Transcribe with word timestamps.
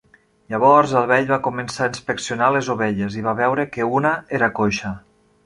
Llavors 0.51 0.93
el 1.01 1.03
vell 1.11 1.27
va 1.31 1.37
començar 1.47 1.83
a 1.87 1.91
inspeccionar 1.91 2.49
les 2.57 2.71
ovelles 2.77 3.19
i 3.21 3.25
va 3.29 3.35
veure 3.45 3.67
que 3.77 3.87
una 4.01 4.15
era 4.41 4.53
coixa. 4.63 4.95